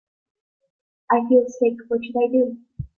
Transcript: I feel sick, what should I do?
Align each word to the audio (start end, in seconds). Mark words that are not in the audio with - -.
I 1.11 1.19
feel 1.29 1.45
sick, 1.47 1.75
what 1.87 2.03
should 2.03 2.15
I 2.17 2.31
do? 2.31 2.57